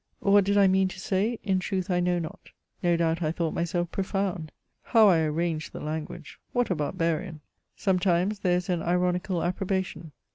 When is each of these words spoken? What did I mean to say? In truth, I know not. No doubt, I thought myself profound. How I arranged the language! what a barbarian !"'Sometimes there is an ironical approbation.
What 0.17 0.45
did 0.45 0.57
I 0.57 0.65
mean 0.65 0.87
to 0.87 0.99
say? 0.99 1.37
In 1.43 1.59
truth, 1.59 1.91
I 1.91 1.99
know 1.99 2.17
not. 2.17 2.49
No 2.81 2.97
doubt, 2.97 3.21
I 3.21 3.31
thought 3.31 3.53
myself 3.53 3.91
profound. 3.91 4.51
How 4.81 5.09
I 5.09 5.19
arranged 5.19 5.73
the 5.73 5.79
language! 5.79 6.39
what 6.53 6.71
a 6.71 6.75
barbarian 6.75 7.41
!"'Sometimes 7.75 8.39
there 8.39 8.57
is 8.57 8.67
an 8.67 8.81
ironical 8.81 9.43
approbation. 9.43 10.11